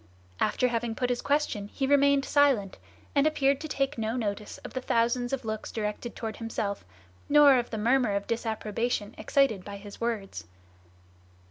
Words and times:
After 0.39 0.67
having 0.69 0.95
put 0.95 1.11
his 1.11 1.21
question 1.21 1.67
he 1.67 1.85
remained 1.85 2.25
silent, 2.25 2.79
and 3.13 3.27
appeared 3.27 3.61
to 3.61 3.67
take 3.67 3.99
no 3.99 4.15
notice 4.15 4.57
of 4.65 4.73
the 4.73 4.81
thousands 4.81 5.31
of 5.31 5.45
looks 5.45 5.71
directed 5.71 6.15
toward 6.15 6.37
himself, 6.37 6.83
nor 7.29 7.59
of 7.59 7.69
the 7.69 7.77
murmur 7.77 8.15
of 8.15 8.25
disapprobation 8.25 9.13
excited 9.19 9.63
by 9.63 9.77
his 9.77 10.01
words. 10.01 10.45